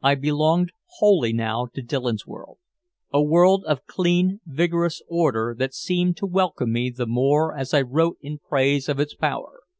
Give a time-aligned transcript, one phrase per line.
[0.00, 2.58] I belonged wholly now to Dillon's world,
[3.12, 7.80] a world of clean vigorous order that seemed to welcome me the more as I
[7.82, 9.64] wrote in praise of its power.